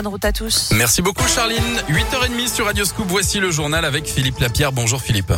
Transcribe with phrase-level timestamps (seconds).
[0.00, 0.70] Bonne route à tous.
[0.76, 1.58] Merci beaucoup Charline.
[1.88, 3.08] 8h30 sur Radio Scoop.
[3.08, 4.70] Voici le journal avec Philippe Lapierre.
[4.70, 5.32] Bonjour Philippe.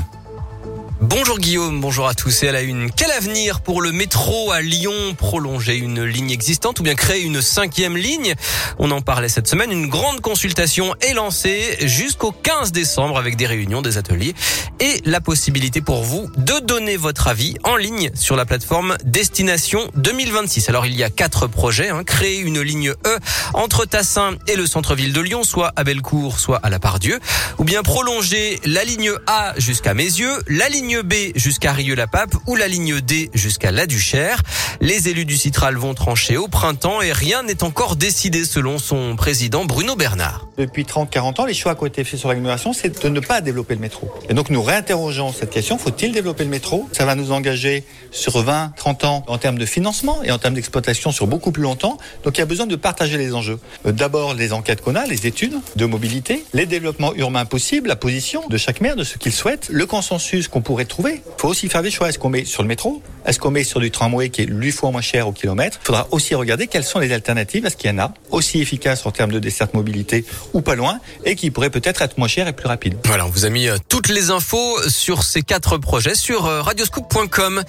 [1.20, 2.90] Bonjour Guillaume, bonjour à tous et à la une.
[2.90, 7.42] Quel avenir pour le métro à Lyon Prolonger une ligne existante ou bien créer une
[7.42, 8.34] cinquième ligne?
[8.78, 9.70] On en parlait cette semaine.
[9.70, 14.34] Une grande consultation est lancée jusqu'au 15 décembre avec des réunions, des ateliers
[14.80, 19.90] et la possibilité pour vous de donner votre avis en ligne sur la plateforme Destination
[19.96, 20.70] 2026.
[20.70, 21.90] Alors il y a quatre projets.
[21.90, 22.02] Hein.
[22.02, 23.18] Créer une ligne E
[23.52, 27.20] entre Tassin et le centre-ville de Lyon, soit à Bellecour, soit à la Pardieu.
[27.58, 32.54] Ou bien prolonger la ligne A jusqu'à Mézieux, la ligne ligne B jusqu'à Rieux-la-Pape ou
[32.54, 34.40] la ligne D jusqu'à La Duchère.
[34.82, 39.14] Les élus du Citral vont trancher au printemps et rien n'est encore décidé selon son
[39.14, 40.46] président Bruno Bernard.
[40.56, 43.42] Depuis 30-40 ans, les choix qui ont été faits sur l'agglomération, c'est de ne pas
[43.42, 44.10] développer le métro.
[44.30, 46.88] Et donc nous réinterrogeons cette question, faut-il développer le métro?
[46.92, 51.12] Ça va nous engager sur 20-30 ans en termes de financement et en termes d'exploitation
[51.12, 51.98] sur beaucoup plus longtemps.
[52.24, 53.58] Donc il y a besoin de partager les enjeux.
[53.84, 57.96] Euh, d'abord les enquêtes qu'on a, les études de mobilité, les développements urbains possibles, la
[57.96, 61.20] position de chaque maire, de ce qu'il souhaite, le consensus qu'on pourrait trouver.
[61.26, 62.08] Il faut aussi faire des choix.
[62.08, 63.02] Est-ce qu'on met sur le métro?
[63.26, 65.78] Est-ce qu'on met sur du tramway qui est lui fois moins cher au kilomètre?
[65.82, 67.66] Il faudra aussi regarder quelles sont les alternatives.
[67.66, 71.00] Est-ce qu'il y en a aussi efficaces en termes de desserte mobilité ou pas loin
[71.24, 72.96] et qui pourraient peut-être être moins cher et plus rapide.
[73.04, 76.62] Voilà, on vous a mis euh, toutes les infos sur ces quatre projets sur euh,
[76.62, 77.62] radioscoop.com.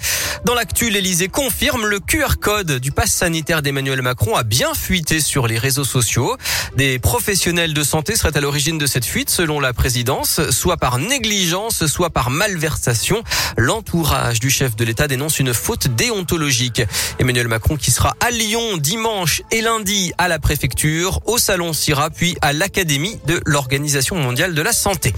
[0.44, 5.20] Dans l'actu, l'Elysée confirme le QR code du pass sanitaire d'Emmanuel Macron a bien fuité
[5.20, 6.36] sur les réseaux sociaux.
[6.76, 10.98] Des professionnels de santé seraient à l'origine de cette fuite selon la présidence, soit par
[10.98, 13.22] négligence, soit par malversation
[13.56, 16.82] L'entourage du chef de l'État dénonce une faute déontologique.
[17.18, 22.10] Emmanuel Macron qui sera à Lyon dimanche et lundi à la préfecture, au salon Sira,
[22.10, 25.12] puis à l'Académie de l'Organisation mondiale de la santé.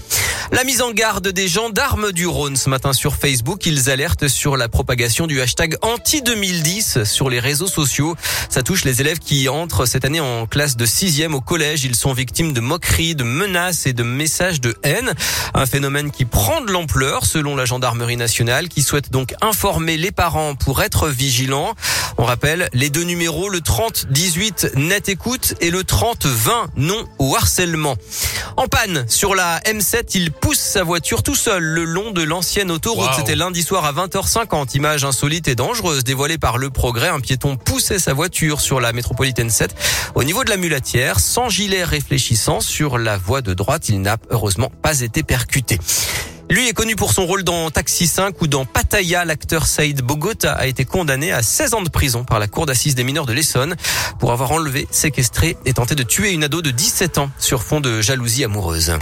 [0.52, 4.56] La mise en garde des gendarmes du Rhône ce matin sur Facebook, ils alertent sur
[4.56, 8.14] la propagation du hashtag anti-2010 sur les réseaux sociaux.
[8.48, 11.84] Ça touche les élèves qui entrent cette année en classe de sixième au collège.
[11.84, 15.12] Ils sont victimes de moqueries, de menaces et de messages de haine.
[15.54, 20.12] Un phénomène qui prend de l'ampleur selon la gendarmerie nationale qui souhaite donc informer les
[20.14, 21.74] parents pour être vigilants.
[22.16, 27.04] On rappelle les deux numéros, le 30 18 net écoute et le 30 20 non
[27.18, 27.96] au harcèlement.
[28.56, 32.70] En panne sur la M7, il pousse sa voiture tout seul le long de l'ancienne
[32.70, 33.10] autoroute.
[33.16, 34.76] C'était lundi soir à 20h50.
[34.76, 37.08] Image insolite et dangereuse dévoilée par le progrès.
[37.08, 39.74] Un piéton poussait sa voiture sur la métropolitaine 7
[40.14, 43.88] au niveau de la mulatière sans gilet réfléchissant sur la voie de droite.
[43.88, 45.78] Il n'a heureusement pas été percuté.
[46.54, 49.24] Lui est connu pour son rôle dans Taxi 5 ou dans Pattaya.
[49.24, 52.94] L'acteur Saïd Bogota a été condamné à 16 ans de prison par la cour d'assises
[52.94, 53.74] des mineurs de l'Essonne
[54.20, 57.80] pour avoir enlevé, séquestré et tenté de tuer une ado de 17 ans sur fond
[57.80, 58.96] de jalousie amoureuse.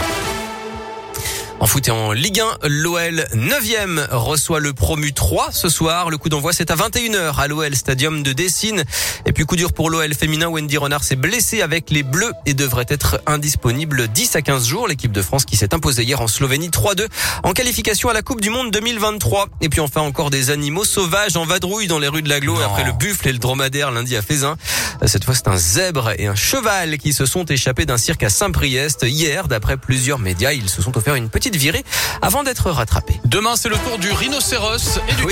[1.63, 6.09] En foot et en Ligue 1, l'OL 9e reçoit le promu 3 ce soir.
[6.09, 8.83] Le coup d'envoi c'est à 21h à l'OL Stadium de Dessine.
[9.25, 12.53] Et puis coup dur pour l'OL féminin, Wendy Renard s'est blessé avec les Bleus et
[12.53, 14.89] devrait être indisponible 10 à 15 jours.
[14.89, 17.07] L'équipe de France qui s'est imposée hier en Slovénie 3-2
[17.43, 19.47] en qualification à la Coupe du Monde 2023.
[19.61, 22.83] Et puis enfin encore des animaux sauvages en vadrouille dans les rues de l'aglo après
[22.83, 24.57] le buffle et le dromadaire lundi à Fézin.
[25.05, 28.29] Cette fois c'est un zèbre et un cheval qui se sont échappés d'un cirque à
[28.29, 29.47] Saint-Priest hier.
[29.47, 31.83] D'après plusieurs médias, ils se sont offert une petite virée
[32.21, 33.19] avant d'être rattrapés.
[33.25, 35.23] Demain, c'est le tour du rhinocéros et du